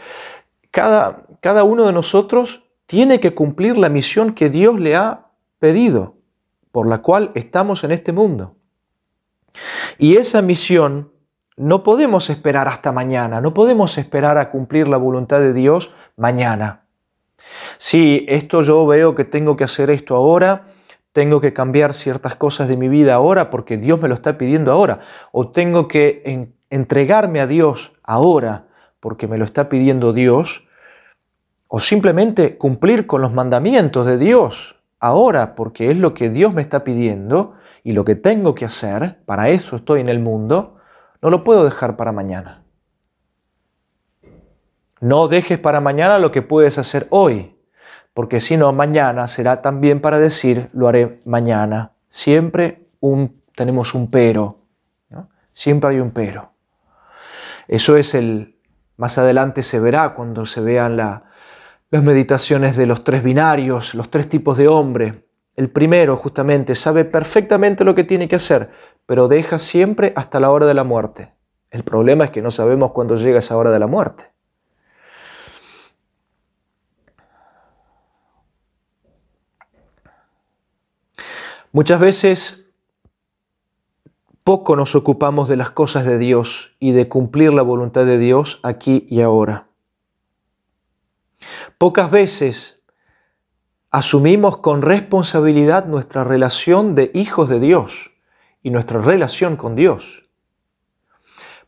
Cada, 0.71 1.25
cada 1.39 1.63
uno 1.63 1.85
de 1.85 1.93
nosotros 1.93 2.65
tiene 2.85 3.19
que 3.19 3.33
cumplir 3.33 3.77
la 3.77 3.89
misión 3.89 4.33
que 4.33 4.49
Dios 4.49 4.79
le 4.79 4.95
ha 4.95 5.27
pedido, 5.59 6.15
por 6.71 6.87
la 6.87 7.01
cual 7.01 7.31
estamos 7.35 7.83
en 7.83 7.91
este 7.91 8.11
mundo. 8.11 8.55
Y 9.97 10.17
esa 10.17 10.41
misión 10.41 11.11
no 11.57 11.83
podemos 11.83 12.29
esperar 12.29 12.67
hasta 12.67 12.91
mañana, 12.91 13.39
no 13.39 13.53
podemos 13.53 13.97
esperar 13.97 14.37
a 14.37 14.51
cumplir 14.51 14.87
la 14.87 14.97
voluntad 14.97 15.39
de 15.39 15.53
Dios 15.53 15.93
mañana. 16.17 16.85
Si 17.77 18.25
esto 18.27 18.61
yo 18.61 18.85
veo 18.85 19.15
que 19.15 19.23
tengo 19.23 19.55
que 19.55 19.63
hacer 19.63 19.89
esto 19.89 20.15
ahora, 20.15 20.67
tengo 21.15 21.39
que 21.39 21.53
cambiar 21.53 21.93
ciertas 21.93 22.35
cosas 22.35 22.67
de 22.67 22.75
mi 22.75 22.89
vida 22.89 23.13
ahora 23.13 23.49
porque 23.49 23.77
Dios 23.77 24.01
me 24.01 24.09
lo 24.09 24.15
está 24.15 24.37
pidiendo 24.37 24.73
ahora, 24.73 24.99
o 25.31 25.47
tengo 25.47 25.87
que 25.87 26.51
entregarme 26.69 27.39
a 27.39 27.47
Dios 27.47 27.93
ahora 28.03 28.67
porque 28.99 29.25
me 29.25 29.37
lo 29.37 29.45
está 29.45 29.69
pidiendo 29.69 30.11
Dios, 30.11 30.67
o 31.69 31.79
simplemente 31.79 32.57
cumplir 32.57 33.07
con 33.07 33.21
los 33.21 33.33
mandamientos 33.33 34.05
de 34.05 34.17
Dios 34.17 34.75
ahora 34.99 35.55
porque 35.55 35.89
es 35.89 35.97
lo 35.97 36.13
que 36.13 36.29
Dios 36.29 36.53
me 36.53 36.61
está 36.61 36.83
pidiendo 36.83 37.53
y 37.81 37.93
lo 37.93 38.03
que 38.03 38.15
tengo 38.15 38.53
que 38.53 38.65
hacer, 38.65 39.23
para 39.23 39.47
eso 39.47 39.77
estoy 39.77 40.01
en 40.01 40.09
el 40.09 40.19
mundo, 40.19 40.75
no 41.21 41.29
lo 41.29 41.45
puedo 41.45 41.63
dejar 41.63 41.95
para 41.95 42.11
mañana. 42.11 42.65
No 44.99 45.29
dejes 45.29 45.59
para 45.59 45.79
mañana 45.79 46.19
lo 46.19 46.33
que 46.33 46.41
puedes 46.41 46.77
hacer 46.77 47.07
hoy, 47.09 47.54
porque 48.15 48.39
si 48.39 48.55
no, 48.55 48.71
mañana 48.71 49.27
será 49.27 49.61
también 49.61 49.99
para 49.99 50.19
decir, 50.19 50.69
lo 50.71 50.87
haré 50.87 51.21
mañana. 51.25 51.91
Siempre 52.07 52.87
un, 53.01 53.41
tenemos 53.53 53.93
un 53.93 54.09
pero, 54.09 54.61
siempre 55.51 55.89
hay 55.89 55.99
un 55.99 56.11
pero. 56.11 56.53
Eso 57.67 57.97
es 57.97 58.15
el, 58.15 58.55
más 58.95 59.17
adelante 59.17 59.63
se 59.63 59.81
verá 59.81 60.13
cuando 60.13 60.45
se 60.45 60.61
vean 60.61 60.95
las 60.95 61.23
meditaciones 61.91 62.77
de 62.77 62.85
los 62.85 63.03
tres 63.03 63.21
binarios, 63.21 63.93
los 63.95 64.09
tres 64.09 64.29
tipos 64.29 64.57
de 64.57 64.69
hombre. 64.69 65.27
El 65.57 65.69
primero 65.69 66.15
justamente 66.15 66.73
sabe 66.75 67.03
perfectamente 67.03 67.83
lo 67.83 67.95
que 67.95 68.05
tiene 68.05 68.29
que 68.29 68.37
hacer, 68.37 68.69
pero 69.05 69.27
deja 69.27 69.59
siempre 69.59 70.13
hasta 70.15 70.39
la 70.39 70.51
hora 70.51 70.65
de 70.65 70.73
la 70.73 70.85
muerte. 70.85 71.33
El 71.69 71.83
problema 71.83 72.23
es 72.23 72.31
que 72.31 72.41
no 72.41 72.49
sabemos 72.49 72.93
cuándo 72.93 73.17
llega 73.17 73.39
esa 73.39 73.57
hora 73.57 73.71
de 73.71 73.79
la 73.79 73.87
muerte. 73.87 74.34
Muchas 81.75 81.99
veces 81.99 82.71
poco 84.45 84.77
nos 84.77 84.95
ocupamos 84.95 85.49
de 85.49 85.57
las 85.57 85.71
cosas 85.71 86.05
de 86.05 86.17
Dios 86.17 86.77
y 86.79 86.93
de 86.93 87.09
cumplir 87.09 87.53
la 87.53 87.63
voluntad 87.63 88.05
de 88.05 88.17
Dios 88.17 88.61
aquí 88.63 89.05
y 89.09 89.19
ahora. 89.19 89.67
Pocas 91.77 92.09
veces 92.09 92.81
asumimos 93.91 94.55
con 94.59 94.83
responsabilidad 94.83 95.85
nuestra 95.85 96.23
relación 96.23 96.95
de 96.95 97.11
hijos 97.13 97.49
de 97.49 97.59
Dios 97.59 98.11
y 98.63 98.69
nuestra 98.69 99.01
relación 99.01 99.57
con 99.57 99.75
Dios. 99.75 100.29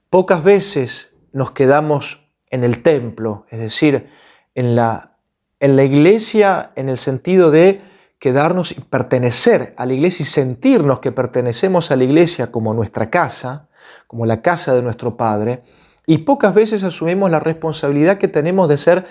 Pocas 0.09 0.41
veces 0.41 1.17
nos 1.33 1.51
quedamos 1.51 2.25
en 2.49 2.63
el 2.63 2.81
templo, 2.81 3.45
es 3.49 3.59
decir, 3.59 4.09
en 4.55 4.77
la, 4.77 5.17
en 5.59 5.75
la 5.75 5.83
iglesia 5.83 6.71
en 6.77 6.87
el 6.87 6.97
sentido 6.97 7.51
de 7.51 7.81
quedarnos 8.19 8.71
y 8.71 8.81
pertenecer 8.81 9.73
a 9.77 9.85
la 9.85 9.93
iglesia 9.93 10.23
y 10.23 10.25
sentirnos 10.25 10.99
que 10.99 11.11
pertenecemos 11.11 11.91
a 11.91 11.95
la 11.95 12.03
iglesia 12.03 12.51
como 12.51 12.73
nuestra 12.73 13.09
casa, 13.09 13.69
como 14.07 14.25
la 14.25 14.41
casa 14.41 14.73
de 14.73 14.81
nuestro 14.81 15.17
Padre, 15.17 15.63
y 16.05 16.19
pocas 16.19 16.53
veces 16.53 16.83
asumimos 16.83 17.29
la 17.29 17.39
responsabilidad 17.39 18.17
que 18.17 18.27
tenemos 18.27 18.69
de 18.69 18.77
ser 18.77 19.05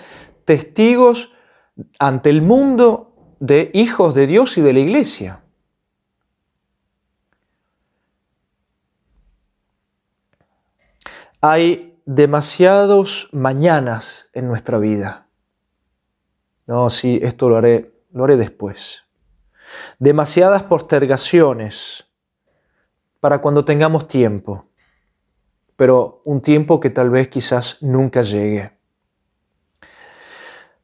testigos 0.45 1.31
ante 1.99 2.29
el 2.29 2.41
mundo 2.41 3.35
de 3.39 3.69
hijos 3.73 4.15
de 4.15 4.27
Dios 4.27 4.57
y 4.57 4.61
de 4.61 4.73
la 4.73 4.79
iglesia. 4.79 5.43
Hay 11.39 12.01
demasiados 12.05 13.29
mañanas 13.31 14.29
en 14.33 14.47
nuestra 14.47 14.79
vida. 14.79 15.27
No, 16.65 16.89
sí, 16.89 17.19
esto 17.21 17.47
lo 17.47 17.57
haré, 17.57 17.96
lo 18.17 18.23
haré 18.23 18.35
después. 18.35 19.03
Demasiadas 19.99 20.63
postergaciones 20.63 22.05
para 23.19 23.39
cuando 23.39 23.63
tengamos 23.63 24.07
tiempo, 24.07 24.65
pero 25.75 26.21
un 26.25 26.41
tiempo 26.41 26.79
que 26.79 26.89
tal 26.89 27.09
vez 27.09 27.27
quizás 27.27 27.81
nunca 27.81 28.23
llegue. 28.23 28.77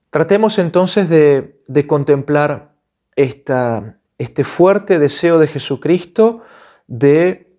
Tratemos 0.10 0.60
entonces 0.60 1.10
de, 1.10 1.62
de 1.68 1.88
contemplar 1.88 2.76
esta, 3.16 3.98
este 4.18 4.44
fuerte 4.44 5.00
deseo 5.00 5.40
de 5.40 5.48
Jesucristo 5.48 6.42
de 6.88 7.58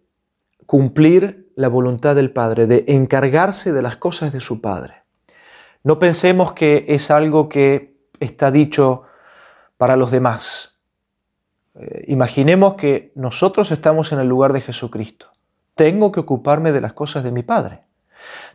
cumplir 0.66 1.52
la 1.56 1.68
voluntad 1.68 2.14
del 2.14 2.32
Padre, 2.32 2.66
de 2.66 2.84
encargarse 2.88 3.72
de 3.72 3.82
las 3.82 3.96
cosas 3.96 4.32
de 4.32 4.40
su 4.40 4.60
Padre. 4.60 5.02
No 5.82 5.98
pensemos 5.98 6.52
que 6.52 6.84
es 6.88 7.10
algo 7.10 7.48
que 7.48 7.96
está 8.20 8.50
dicho 8.50 9.02
para 9.76 9.96
los 9.96 10.10
demás. 10.10 10.80
Eh, 11.74 12.04
imaginemos 12.08 12.74
que 12.74 13.12
nosotros 13.14 13.70
estamos 13.70 14.12
en 14.12 14.20
el 14.20 14.28
lugar 14.28 14.52
de 14.52 14.60
Jesucristo. 14.60 15.32
Tengo 15.74 16.12
que 16.12 16.20
ocuparme 16.20 16.72
de 16.72 16.80
las 16.80 16.92
cosas 16.92 17.24
de 17.24 17.32
mi 17.32 17.42
Padre. 17.42 17.82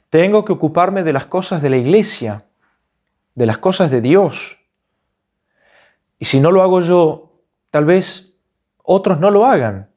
Tengo 0.10 0.46
que 0.46 0.54
ocuparme 0.54 1.04
de 1.04 1.14
las 1.14 1.26
cosas 1.26 1.62
de 1.62 1.70
la 1.70 1.78
iglesia, 1.78 2.46
de 3.36 3.46
las 3.46 3.58
cosas 3.58 3.92
de 3.92 4.02
Dios. 4.02 4.58
Y 6.18 6.26
si 6.26 6.40
no 6.40 6.52
lo 6.52 6.62
hago 6.62 6.82
yo, 6.82 7.32
tal 7.72 7.86
vez 7.86 8.38
otros 8.84 9.20
no 9.20 9.32
lo 9.32 9.46
hagan. 9.46 9.90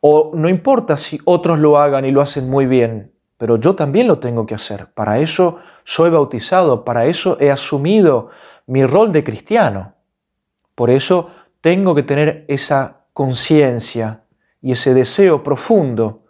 O 0.00 0.32
no 0.34 0.48
importa 0.48 0.96
si 0.96 1.20
otros 1.24 1.58
lo 1.58 1.78
hagan 1.78 2.04
y 2.04 2.10
lo 2.10 2.22
hacen 2.22 2.48
muy 2.48 2.66
bien, 2.66 3.12
pero 3.36 3.56
yo 3.56 3.74
también 3.74 4.08
lo 4.08 4.18
tengo 4.18 4.46
que 4.46 4.54
hacer. 4.54 4.92
Para 4.92 5.18
eso 5.18 5.58
soy 5.84 6.10
bautizado, 6.10 6.84
para 6.84 7.06
eso 7.06 7.36
he 7.38 7.50
asumido 7.50 8.30
mi 8.70 8.84
rol 8.86 9.12
de 9.12 9.22
cristiano. 9.22 9.94
Por 10.74 10.90
eso 10.90 11.30
tengo 11.60 11.94
que 11.94 12.02
tener 12.02 12.44
esa 12.48 13.04
conciencia 13.12 14.24
y 14.62 14.72
ese 14.72 14.94
deseo 14.94 15.42
profundo 15.42 16.24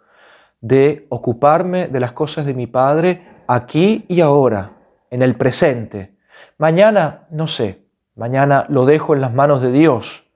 de 0.59 1.05
ocuparme 1.09 1.87
de 1.87 1.99
las 1.99 2.11
cosas 2.11 2.45
de 2.45 2.53
mi 2.53 2.67
Padre 2.67 3.43
aquí 3.47 4.05
y 4.07 4.21
ahora, 4.21 4.73
en 5.09 5.21
el 5.21 5.35
presente. 5.35 6.15
Mañana, 6.57 7.27
no 7.31 7.47
sé, 7.47 7.85
mañana 8.15 8.65
lo 8.69 8.85
dejo 8.85 9.15
en 9.15 9.21
las 9.21 9.33
manos 9.33 9.61
de 9.61 9.71
Dios 9.71 10.27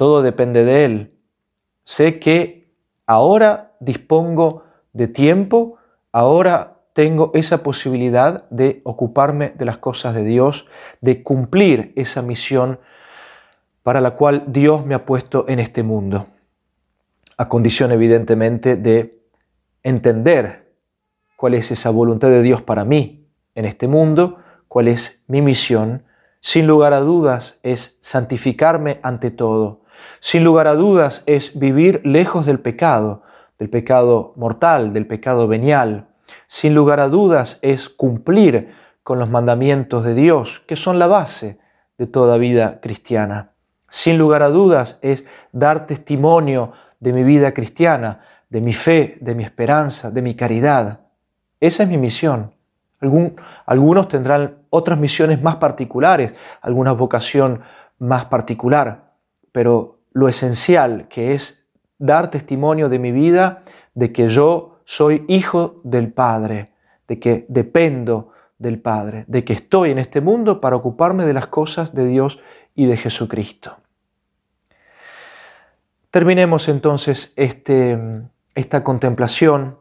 todo 0.00 0.22
depende 0.22 0.64
de 0.64 0.86
Él. 0.86 1.14
Sé 1.84 2.18
que 2.18 2.72
ahora 3.04 3.76
dispongo 3.80 4.64
de 4.94 5.08
tiempo, 5.08 5.76
ahora 6.10 6.69
tengo 6.92 7.30
esa 7.34 7.62
posibilidad 7.62 8.48
de 8.50 8.80
ocuparme 8.84 9.50
de 9.50 9.64
las 9.64 9.78
cosas 9.78 10.14
de 10.14 10.24
Dios, 10.24 10.66
de 11.00 11.22
cumplir 11.22 11.92
esa 11.96 12.22
misión 12.22 12.80
para 13.82 14.00
la 14.00 14.12
cual 14.12 14.44
Dios 14.48 14.84
me 14.84 14.94
ha 14.94 15.06
puesto 15.06 15.44
en 15.48 15.58
este 15.58 15.82
mundo, 15.82 16.26
a 17.36 17.48
condición 17.48 17.92
evidentemente 17.92 18.76
de 18.76 19.20
entender 19.82 20.74
cuál 21.36 21.54
es 21.54 21.70
esa 21.70 21.90
voluntad 21.90 22.28
de 22.28 22.42
Dios 22.42 22.60
para 22.60 22.84
mí 22.84 23.26
en 23.54 23.64
este 23.64 23.88
mundo, 23.88 24.38
cuál 24.68 24.88
es 24.88 25.24
mi 25.26 25.40
misión. 25.40 26.04
Sin 26.40 26.66
lugar 26.66 26.92
a 26.92 27.00
dudas 27.00 27.58
es 27.62 27.98
santificarme 28.00 29.00
ante 29.02 29.30
todo. 29.30 29.82
Sin 30.20 30.44
lugar 30.44 30.66
a 30.66 30.74
dudas 30.74 31.22
es 31.26 31.58
vivir 31.58 32.02
lejos 32.04 32.46
del 32.46 32.60
pecado, 32.60 33.22
del 33.58 33.70
pecado 33.70 34.32
mortal, 34.36 34.92
del 34.92 35.06
pecado 35.06 35.48
venial. 35.48 36.09
Sin 36.46 36.74
lugar 36.74 37.00
a 37.00 37.08
dudas 37.08 37.58
es 37.62 37.88
cumplir 37.88 38.72
con 39.02 39.18
los 39.18 39.30
mandamientos 39.30 40.04
de 40.04 40.14
Dios, 40.14 40.60
que 40.60 40.76
son 40.76 40.98
la 40.98 41.06
base 41.06 41.58
de 41.98 42.06
toda 42.06 42.36
vida 42.36 42.80
cristiana. 42.80 43.52
Sin 43.88 44.18
lugar 44.18 44.42
a 44.42 44.50
dudas 44.50 44.98
es 45.02 45.26
dar 45.52 45.86
testimonio 45.86 46.72
de 47.00 47.12
mi 47.12 47.24
vida 47.24 47.52
cristiana, 47.52 48.20
de 48.48 48.60
mi 48.60 48.72
fe, 48.72 49.16
de 49.20 49.34
mi 49.34 49.44
esperanza, 49.44 50.10
de 50.10 50.22
mi 50.22 50.34
caridad. 50.34 51.00
Esa 51.60 51.82
es 51.82 51.88
mi 51.88 51.98
misión. 51.98 52.54
algunos 53.66 54.08
tendrán 54.08 54.58
otras 54.70 54.98
misiones 54.98 55.42
más 55.42 55.56
particulares, 55.56 56.34
alguna 56.60 56.92
vocación 56.92 57.62
más 57.98 58.26
particular, 58.26 59.14
pero 59.52 60.00
lo 60.12 60.28
esencial 60.28 61.08
que 61.08 61.34
es 61.34 61.66
dar 61.98 62.30
testimonio 62.30 62.88
de 62.88 62.98
mi 62.98 63.12
vida, 63.12 63.62
de 63.94 64.12
que 64.12 64.28
yo 64.28 64.79
soy 64.90 65.24
hijo 65.28 65.80
del 65.84 66.12
Padre, 66.12 66.72
de 67.06 67.20
que 67.20 67.46
dependo 67.46 68.32
del 68.58 68.80
Padre, 68.80 69.24
de 69.28 69.44
que 69.44 69.52
estoy 69.52 69.92
en 69.92 70.00
este 70.00 70.20
mundo 70.20 70.60
para 70.60 70.74
ocuparme 70.74 71.26
de 71.26 71.32
las 71.32 71.46
cosas 71.46 71.94
de 71.94 72.06
Dios 72.06 72.40
y 72.74 72.86
de 72.86 72.96
Jesucristo. 72.96 73.76
Terminemos 76.10 76.68
entonces 76.68 77.32
este, 77.36 78.00
esta 78.56 78.82
contemplación 78.82 79.76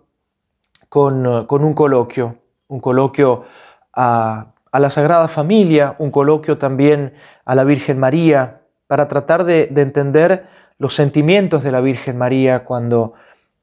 con, 0.89 1.25
un 1.25 1.73
coloquio, 1.73 2.37
un 2.67 2.79
coloquio 2.79 3.45
a, 3.93 4.53
la 4.71 4.89
Sagrada 4.91 5.27
Familia, 5.27 5.95
un 5.97 6.11
coloquio 6.11 6.59
también 6.59 7.15
a 7.45 7.55
la 7.55 7.63
Virgen 7.63 7.97
María, 7.97 8.61
para 8.85 9.07
tratar 9.07 9.43
de, 9.43 9.69
de 9.71 9.81
entender 9.81 10.45
los 10.77 10.93
sentimientos 10.93 11.63
de 11.63 11.71
la 11.71 11.81
Virgen 11.81 12.15
María 12.15 12.63
cuando 12.63 13.15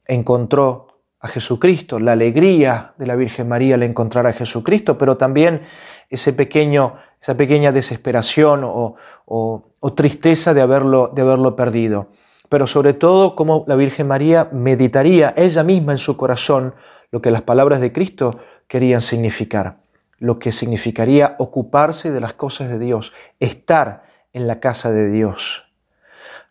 encontró 0.09 0.86
a 1.21 1.29
Jesucristo, 1.29 1.99
la 1.99 2.13
alegría 2.13 2.95
de 2.99 3.07
la 3.07 3.17
Virgen 3.17 3.49
María 3.49 3.77
al 3.77 3.83
encontrar 3.83 4.27
a 4.27 4.33
Jesucristo, 4.33 4.99
pero 4.99 5.17
también 5.17 5.63
ese 6.11 6.33
pequeño, 6.33 6.97
esa 7.21 7.37
pequeña 7.37 7.73
desesperación 7.73 8.63
o, 8.65 8.97
o 9.27 9.93
tristeza 9.95 10.55
de 10.55 10.61
haberlo, 10.61 11.11
de 11.15 11.23
haberlo 11.23 11.57
perdido 11.57 12.09
pero 12.49 12.67
sobre 12.67 12.95
todo 12.95 13.35
cómo 13.35 13.65
la 13.67 13.77
Virgen 13.77 14.09
María 14.09 14.49
meditaría 14.53 15.35
ella 15.37 15.63
misma 15.63 15.93
en 15.93 15.99
su 15.99 16.17
corazón 16.17 16.75
lo 17.11 17.21
que 17.21 17.31
las 17.31 17.43
palabras 17.43 17.81
de 17.81 17.93
Cristo 17.93 18.31
querían 18.69 19.01
significar, 19.01 19.79
lo 20.19 20.39
que 20.39 20.53
significaría 20.53 21.37
ocuparse 21.39 22.11
de 22.11 22.21
las 22.21 22.35
cosas 22.35 22.69
de 22.69 22.79
Dios, 22.79 23.13
estar 23.41 24.05
en 24.33 24.47
la 24.47 24.61
casa 24.61 24.93
de 24.93 25.11
Dios. 25.11 25.65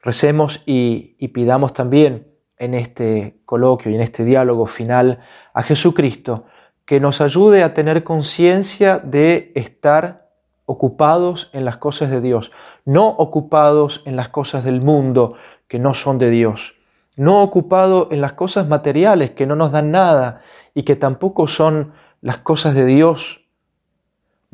Recemos 0.01 0.63
y, 0.65 1.15
y 1.19 1.29
pidamos 1.29 1.73
también 1.73 2.27
en 2.57 2.73
este 2.73 3.39
coloquio 3.45 3.91
y 3.91 3.95
en 3.95 4.01
este 4.01 4.23
diálogo 4.23 4.65
final 4.65 5.19
a 5.53 5.63
Jesucristo 5.63 6.45
que 6.85 6.99
nos 6.99 7.19
ayude 7.19 7.63
a 7.63 7.73
tener 7.73 8.03
conciencia 8.03 8.99
de 8.99 9.51
estar 9.55 10.29
ocupados 10.65 11.49
en 11.53 11.65
las 11.65 11.77
cosas 11.77 12.09
de 12.09 12.21
Dios, 12.21 12.51
no 12.85 13.07
ocupados 13.07 14.01
en 14.05 14.15
las 14.15 14.29
cosas 14.29 14.63
del 14.63 14.81
mundo, 14.81 15.35
que 15.67 15.79
no 15.79 15.93
son 15.93 16.17
de 16.17 16.29
Dios, 16.29 16.75
no 17.17 17.41
ocupado 17.41 18.09
en 18.11 18.21
las 18.21 18.33
cosas 18.33 18.67
materiales 18.67 19.31
que 19.31 19.45
no 19.45 19.55
nos 19.55 19.71
dan 19.71 19.91
nada 19.91 20.41
y 20.73 20.83
que 20.83 20.95
tampoco 20.95 21.47
son 21.47 21.93
las 22.21 22.39
cosas 22.39 22.75
de 22.75 22.85
Dios, 22.85 23.45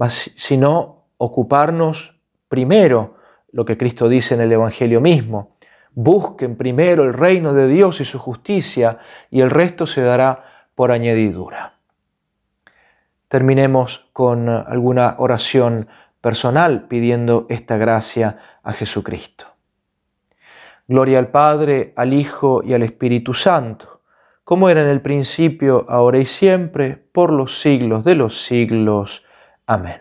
sino 0.09 1.05
ocuparnos 1.17 2.19
primero, 2.47 3.15
lo 3.51 3.65
que 3.65 3.77
Cristo 3.77 4.09
dice 4.09 4.35
en 4.35 4.41
el 4.41 4.51
Evangelio 4.51 5.01
mismo, 5.01 5.57
busquen 5.93 6.55
primero 6.55 7.03
el 7.03 7.13
reino 7.13 7.53
de 7.53 7.67
Dios 7.67 8.01
y 8.01 8.05
su 8.05 8.19
justicia 8.19 8.99
y 9.29 9.41
el 9.41 9.49
resto 9.49 9.85
se 9.85 10.01
dará 10.01 10.43
por 10.75 10.91
añadidura. 10.91 11.75
Terminemos 13.27 14.09
con 14.13 14.49
alguna 14.49 15.15
oración 15.17 15.87
personal 16.19 16.87
pidiendo 16.87 17.45
esta 17.49 17.77
gracia 17.77 18.39
a 18.63 18.73
Jesucristo. 18.73 19.47
Gloria 20.87 21.19
al 21.19 21.29
Padre, 21.29 21.93
al 21.95 22.13
Hijo 22.13 22.61
y 22.63 22.73
al 22.73 22.83
Espíritu 22.83 23.33
Santo, 23.33 24.01
como 24.43 24.67
era 24.69 24.81
en 24.81 24.89
el 24.89 25.01
principio, 25.01 25.85
ahora 25.87 26.19
y 26.19 26.25
siempre, 26.25 26.97
por 26.97 27.31
los 27.31 27.59
siglos 27.61 28.03
de 28.03 28.15
los 28.15 28.43
siglos. 28.43 29.25
Amén. 29.65 30.00